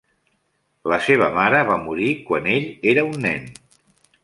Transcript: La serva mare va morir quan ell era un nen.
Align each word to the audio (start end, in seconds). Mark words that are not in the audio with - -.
La 0.91 0.97
serva 1.07 1.27
mare 1.35 1.59
va 1.69 1.77
morir 1.83 2.09
quan 2.31 2.51
ell 2.57 2.67
era 2.95 3.07
un 3.13 3.17
nen. 3.29 3.49